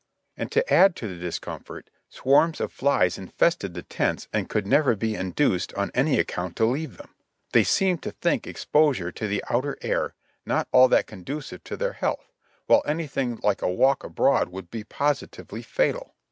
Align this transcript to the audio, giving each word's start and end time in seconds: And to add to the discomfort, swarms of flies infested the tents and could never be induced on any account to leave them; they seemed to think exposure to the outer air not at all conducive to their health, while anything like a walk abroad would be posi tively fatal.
And 0.35 0.51
to 0.51 0.73
add 0.73 0.95
to 0.95 1.07
the 1.07 1.19
discomfort, 1.19 1.91
swarms 2.09 2.59
of 2.59 2.73
flies 2.73 3.19
infested 3.19 3.75
the 3.75 3.83
tents 3.83 4.27
and 4.33 4.49
could 4.49 4.65
never 4.65 4.95
be 4.95 5.13
induced 5.13 5.75
on 5.75 5.91
any 5.93 6.17
account 6.17 6.55
to 6.55 6.65
leave 6.65 6.97
them; 6.97 7.13
they 7.53 7.63
seemed 7.63 8.01
to 8.01 8.09
think 8.11 8.47
exposure 8.47 9.11
to 9.11 9.27
the 9.27 9.43
outer 9.47 9.77
air 9.83 10.15
not 10.43 10.61
at 10.61 10.67
all 10.71 10.89
conducive 11.03 11.63
to 11.65 11.77
their 11.77 11.93
health, 11.93 12.31
while 12.65 12.81
anything 12.87 13.39
like 13.43 13.61
a 13.61 13.69
walk 13.71 14.03
abroad 14.03 14.49
would 14.49 14.71
be 14.71 14.83
posi 14.83 15.27
tively 15.27 15.63
fatal. 15.63 16.15